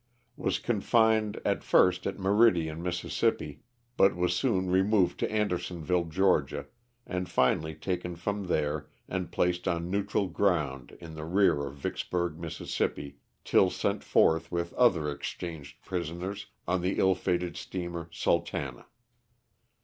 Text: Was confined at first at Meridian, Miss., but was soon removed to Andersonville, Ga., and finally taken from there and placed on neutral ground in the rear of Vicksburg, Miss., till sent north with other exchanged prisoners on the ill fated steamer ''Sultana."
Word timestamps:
Was 0.35 0.57
confined 0.57 1.39
at 1.45 1.63
first 1.63 2.07
at 2.07 2.17
Meridian, 2.17 2.81
Miss., 2.81 3.23
but 3.97 4.15
was 4.15 4.35
soon 4.35 4.71
removed 4.71 5.19
to 5.19 5.31
Andersonville, 5.31 6.05
Ga., 6.05 6.63
and 7.05 7.29
finally 7.29 7.75
taken 7.75 8.15
from 8.15 8.45
there 8.47 8.87
and 9.07 9.31
placed 9.31 9.67
on 9.67 9.91
neutral 9.91 10.25
ground 10.27 10.97
in 10.99 11.13
the 11.13 11.25
rear 11.25 11.67
of 11.67 11.75
Vicksburg, 11.75 12.39
Miss., 12.39 12.79
till 13.43 13.69
sent 13.69 14.15
north 14.15 14.51
with 14.51 14.73
other 14.73 15.07
exchanged 15.11 15.83
prisoners 15.85 16.47
on 16.67 16.81
the 16.81 16.97
ill 16.97 17.13
fated 17.13 17.55
steamer 17.55 18.05
''Sultana." 18.11 18.85